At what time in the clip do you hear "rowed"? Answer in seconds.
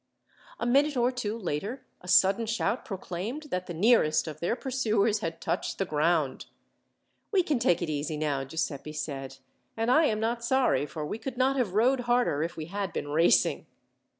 11.75-11.99